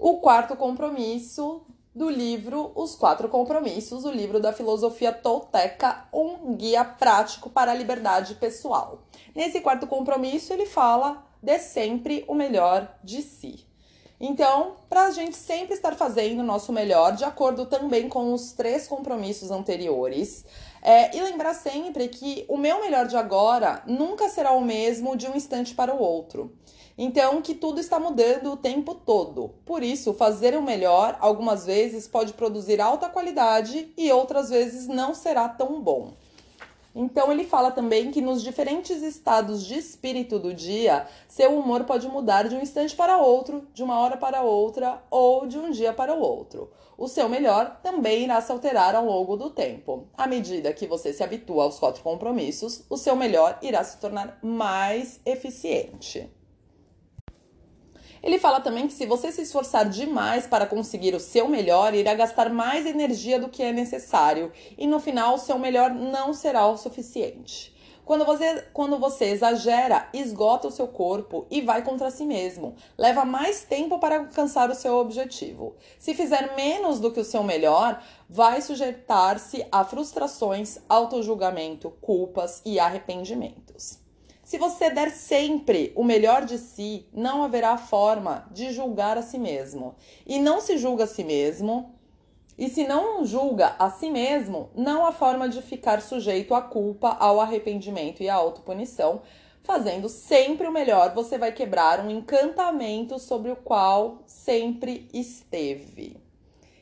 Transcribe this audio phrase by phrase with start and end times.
[0.00, 1.60] o quarto compromisso
[1.94, 7.74] do livro Os Quatro Compromissos, o livro da filosofia tolteca, um guia prático para a
[7.74, 9.02] liberdade pessoal.
[9.34, 13.66] Nesse quarto compromisso, ele fala de sempre o melhor de si.
[14.18, 18.52] Então, para a gente sempre estar fazendo o nosso melhor, de acordo também com os
[18.52, 20.46] três compromissos anteriores,
[20.80, 25.26] é, e lembrar sempre que o meu melhor de agora nunca será o mesmo de
[25.26, 26.54] um instante para o outro.
[27.02, 29.54] Então, que tudo está mudando o tempo todo.
[29.64, 35.14] Por isso, fazer o melhor algumas vezes pode produzir alta qualidade e outras vezes não
[35.14, 36.12] será tão bom.
[36.94, 42.06] Então ele fala também que nos diferentes estados de espírito do dia, seu humor pode
[42.06, 45.94] mudar de um instante para outro, de uma hora para outra ou de um dia
[45.94, 46.70] para o outro.
[46.98, 50.06] O seu melhor também irá se alterar ao longo do tempo.
[50.18, 54.38] À medida que você se habitua aos quatro compromissos, o seu melhor irá se tornar
[54.42, 56.30] mais eficiente.
[58.22, 62.14] Ele fala também que se você se esforçar demais para conseguir o seu melhor, irá
[62.14, 66.66] gastar mais energia do que é necessário e no final o seu melhor não será
[66.66, 67.74] o suficiente.
[68.10, 72.74] Quando você, quando você exagera, esgota o seu corpo e vai contra si mesmo.
[72.98, 75.76] Leva mais tempo para alcançar o seu objetivo.
[75.96, 82.80] Se fizer menos do que o seu melhor, vai sujeitar-se a frustrações, autojulgamento, culpas e
[82.80, 83.69] arrependimentos.
[84.50, 89.38] Se você der sempre o melhor de si, não haverá forma de julgar a si
[89.38, 89.94] mesmo.
[90.26, 91.94] E não se julga a si mesmo.
[92.58, 97.16] E se não julga a si mesmo, não há forma de ficar sujeito à culpa,
[97.20, 99.22] ao arrependimento e à autopunição.
[99.62, 106.16] Fazendo sempre o melhor, você vai quebrar um encantamento sobre o qual sempre esteve.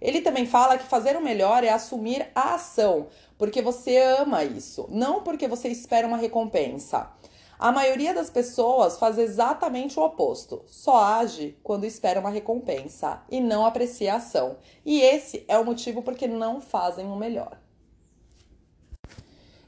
[0.00, 3.06] Ele também fala que fazer o melhor é assumir a ação,
[3.38, 7.08] porque você ama isso, não porque você espera uma recompensa.
[7.62, 13.40] A maioria das pessoas faz exatamente o oposto, só age quando espera uma recompensa e
[13.40, 14.56] não aprecia a ação.
[14.84, 17.56] E esse é o motivo porque não fazem o melhor.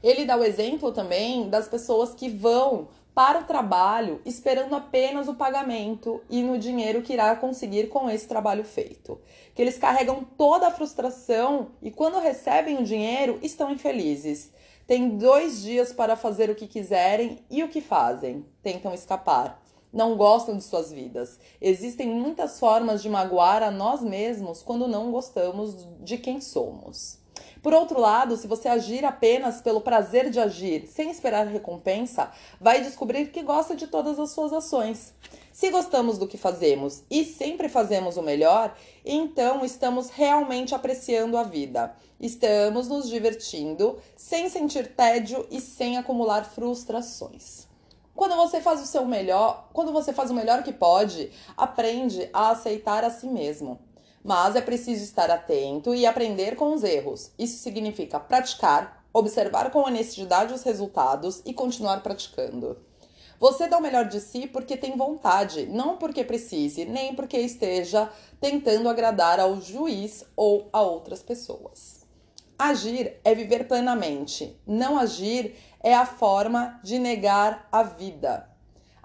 [0.03, 5.35] Ele dá o exemplo também das pessoas que vão para o trabalho esperando apenas o
[5.35, 9.21] pagamento e no dinheiro que irá conseguir com esse trabalho feito.
[9.55, 14.51] Que eles carregam toda a frustração e quando recebem o dinheiro estão infelizes.
[14.87, 18.45] Têm dois dias para fazer o que quiserem e o que fazem?
[18.61, 19.59] Tentam escapar.
[19.91, 21.39] Não gostam de suas vidas.
[21.59, 27.17] Existem muitas formas de magoar a nós mesmos quando não gostamos de quem somos.
[27.65, 32.29] Por outro lado, se você agir apenas pelo prazer de agir, sem esperar recompensa,
[32.61, 35.15] vai descobrir que gosta de todas as suas ações.
[35.51, 41.41] Se gostamos do que fazemos e sempre fazemos o melhor, então estamos realmente apreciando a
[41.41, 41.95] vida.
[42.19, 47.65] Estamos nos divertindo sem sentir tédio e sem acumular frustrações.
[48.15, 52.51] Quando você faz o seu melhor, quando você faz o melhor que pode, aprende a
[52.51, 53.79] aceitar a si mesmo.
[54.25, 57.29] Mas é preciso estar atento e aprender com os erros.
[57.37, 62.75] Isso significa praticar, observar com honestidade os resultados e continuar praticando.
[63.39, 68.09] Você dá o melhor de si porque tem vontade, não porque precise, nem porque esteja
[68.41, 72.03] tentando agradar ao juiz ou a outras pessoas.
[72.57, 74.59] Agir é viver plenamente.
[74.65, 78.49] Não agir é a forma de negar a vida.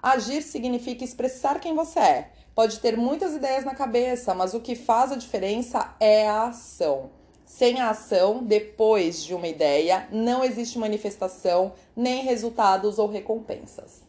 [0.01, 2.31] Agir significa expressar quem você é.
[2.61, 7.09] Pode ter muitas ideias na cabeça, mas o que faz a diferença é a ação.
[7.43, 14.03] Sem a ação, depois de uma ideia, não existe manifestação, nem resultados ou recompensas.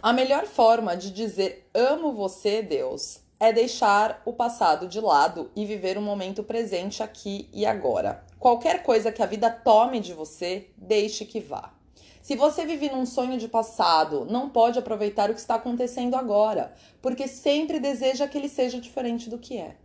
[0.00, 5.66] A melhor forma de dizer amo você, Deus, é deixar o passado de lado e
[5.66, 8.24] viver o momento presente aqui e agora.
[8.38, 11.79] Qualquer coisa que a vida tome de você, deixe que vá.
[12.20, 16.74] Se você vive num sonho de passado, não pode aproveitar o que está acontecendo agora,
[17.00, 19.76] porque sempre deseja que ele seja diferente do que é.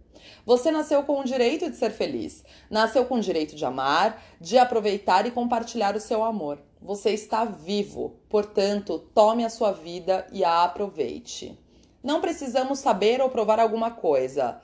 [0.46, 4.58] Você nasceu com o direito de ser feliz, nasceu com o direito de amar, de
[4.58, 6.60] aproveitar e compartilhar o seu amor.
[6.82, 11.58] Você está vivo, portanto, tome a sua vida e a aproveite.
[12.04, 14.62] Não precisamos saber ou provar alguma coisa.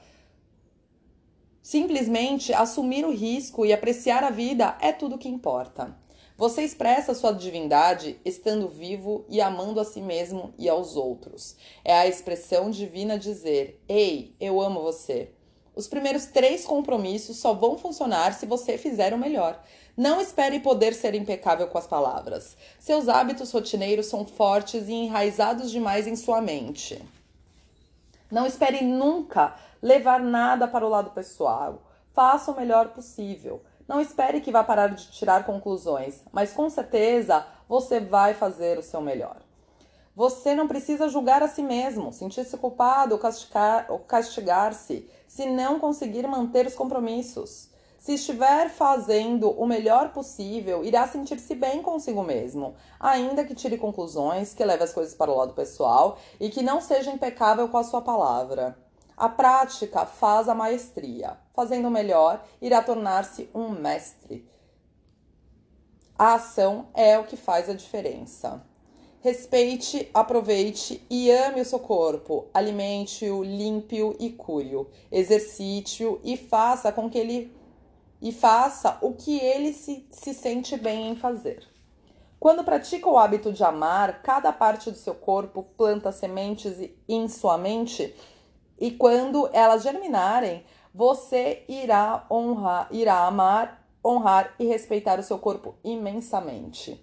[1.61, 5.95] Simplesmente assumir o risco e apreciar a vida é tudo que importa.
[6.41, 11.55] Você expressa sua divindade estando vivo e amando a si mesmo e aos outros.
[11.85, 15.29] É a expressão divina dizer: Ei, eu amo você.
[15.75, 19.63] Os primeiros três compromissos só vão funcionar se você fizer o melhor.
[19.95, 22.57] Não espere poder ser impecável com as palavras.
[22.79, 26.99] Seus hábitos rotineiros são fortes e enraizados demais em sua mente.
[28.31, 31.83] Não espere nunca levar nada para o lado pessoal.
[32.15, 33.61] Faça o melhor possível.
[33.91, 38.81] Não espere que vá parar de tirar conclusões, mas com certeza você vai fazer o
[38.81, 39.41] seu melhor.
[40.15, 46.25] Você não precisa julgar a si mesmo, sentir-se culpado ou castigar-se castigar se não conseguir
[46.25, 47.69] manter os compromissos.
[47.99, 54.53] Se estiver fazendo o melhor possível, irá sentir-se bem consigo mesmo, ainda que tire conclusões,
[54.53, 57.83] que leve as coisas para o lado pessoal e que não seja impecável com a
[57.83, 58.73] sua palavra.
[59.21, 61.37] A prática faz a maestria.
[61.53, 64.49] Fazendo melhor, irá tornar-se um mestre.
[66.17, 68.65] A ação é o que faz a diferença.
[69.19, 72.47] Respeite, aproveite e ame o seu corpo.
[72.51, 74.89] Alimente-o, limpe-o e cure-o.
[75.11, 77.55] Exercite-o e faça com que ele
[78.19, 81.63] e faça o que ele se, se sente bem em fazer.
[82.39, 86.75] Quando pratica o hábito de amar, cada parte do seu corpo planta sementes
[87.07, 88.15] em sua mente
[88.81, 95.75] e quando elas germinarem, você irá honrar, irá amar, honrar e respeitar o seu corpo
[95.83, 96.99] imensamente.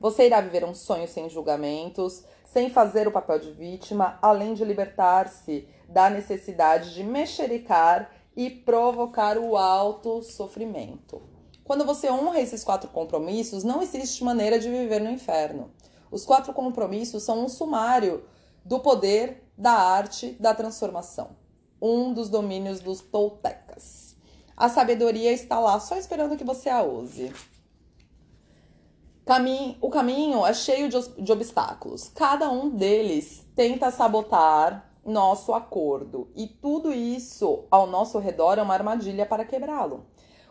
[0.00, 4.64] Você irá viver um sonho sem julgamentos, sem fazer o papel de vítima, além de
[4.64, 11.20] libertar-se da necessidade de mexericar e provocar o alto sofrimento.
[11.62, 15.70] Quando você honra esses quatro compromissos, não existe maneira de viver no inferno.
[16.10, 18.24] Os quatro compromissos são um sumário
[18.64, 21.30] do poder, da arte, da transformação.
[21.82, 24.16] Um dos domínios dos toltecas.
[24.56, 27.32] A sabedoria está lá só esperando que você a use.
[29.80, 32.08] o caminho é cheio de, obstáculos.
[32.14, 36.28] Cada um deles tenta sabotar nosso acordo.
[36.36, 40.06] E tudo isso ao nosso redor é uma armadilha para quebrá-lo.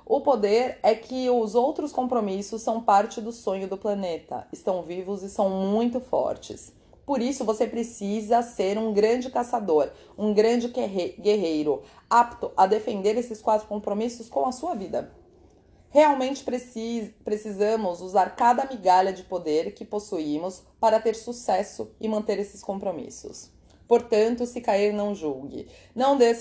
[0.05, 5.21] O poder é que os outros compromissos são parte do sonho do planeta, estão vivos
[5.21, 6.76] e são muito fortes.
[7.07, 13.41] Por isso você precisa ser um grande caçador, um grande guerreiro, apto a defender esses
[13.41, 15.09] quatro compromissos com a sua vida.
[15.89, 22.39] Realmente precis precisamos usar cada migalha de poder que possuímos para ter sucesso e manter
[22.39, 23.51] esses compromissos.
[23.87, 25.69] Portanto, se cair, não julgue.
[25.95, 26.33] Não dê,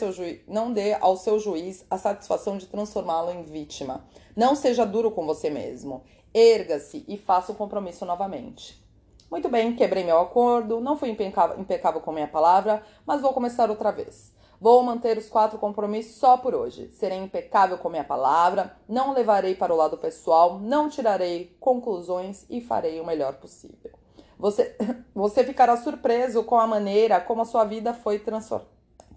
[0.49, 4.05] não dê ao seu juiz a satisfação de transformá-lo em vítima.
[4.35, 6.03] Não seja duro com você mesmo.
[6.35, 8.85] Erga-se e faça o compromisso novamente.
[9.31, 13.91] Muito bem, quebrei meu acordo, não fui impecável, com minha palavra, mas vou começar outra
[13.91, 14.35] vez.
[14.61, 16.89] Vou manter os quatro compromissos só por hoje.
[16.93, 22.61] Serei impecável com minha palavra, não levarei para o lado pessoal, não tirarei conclusões e
[22.61, 23.93] farei o melhor possível.
[24.39, 24.77] Você,
[25.15, 28.23] você ficará surpreso com a maneira como a sua vida foi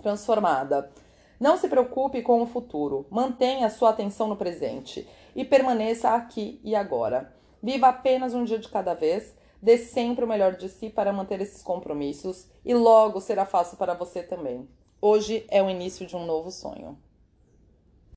[0.02, 0.92] transformada.
[1.40, 6.76] Não se preocupe com o futuro, mantenha sua atenção no presente e permaneça aqui e
[6.76, 7.34] agora.
[7.64, 11.42] Viva apenas um dia de cada vez, dê sempre o melhor de si para manter
[11.42, 14.68] esses compromissos e logo será fácil para você também.
[15.02, 16.98] Hoje é o início de um novo sonho.